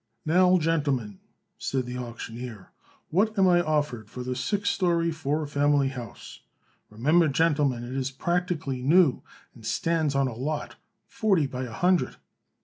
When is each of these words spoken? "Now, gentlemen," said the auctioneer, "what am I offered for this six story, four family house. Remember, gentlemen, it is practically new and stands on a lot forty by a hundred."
"Now, 0.25 0.57
gentlemen," 0.57 1.19
said 1.59 1.85
the 1.85 1.97
auctioneer, 1.99 2.71
"what 3.11 3.37
am 3.37 3.47
I 3.47 3.61
offered 3.61 4.09
for 4.09 4.23
this 4.23 4.39
six 4.39 4.71
story, 4.71 5.11
four 5.11 5.45
family 5.45 5.89
house. 5.89 6.39
Remember, 6.89 7.27
gentlemen, 7.27 7.83
it 7.83 7.93
is 7.93 8.09
practically 8.09 8.81
new 8.81 9.21
and 9.53 9.63
stands 9.63 10.15
on 10.15 10.27
a 10.27 10.33
lot 10.33 10.75
forty 11.05 11.45
by 11.45 11.65
a 11.65 11.71
hundred." 11.71 12.15